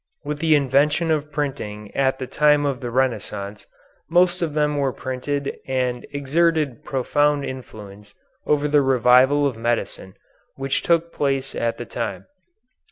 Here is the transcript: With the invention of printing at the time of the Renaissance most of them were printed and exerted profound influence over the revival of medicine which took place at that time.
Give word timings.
With 0.23 0.39
the 0.39 0.55
invention 0.55 1.11
of 1.11 1.31
printing 1.31 1.95
at 1.95 2.17
the 2.17 2.25
time 2.25 2.65
of 2.65 2.79
the 2.79 2.89
Renaissance 2.89 3.67
most 4.09 4.41
of 4.41 4.55
them 4.55 4.77
were 4.79 4.91
printed 4.91 5.59
and 5.67 6.07
exerted 6.11 6.83
profound 6.83 7.45
influence 7.45 8.15
over 8.47 8.67
the 8.67 8.81
revival 8.81 9.45
of 9.45 9.57
medicine 9.57 10.15
which 10.55 10.81
took 10.81 11.13
place 11.13 11.53
at 11.53 11.77
that 11.77 11.91
time. 11.91 12.25